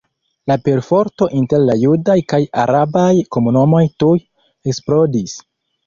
[0.51, 3.07] La perforto inter la judaj kaj arabaj
[3.37, 4.13] komunumoj tuj
[4.73, 5.43] eksplodis.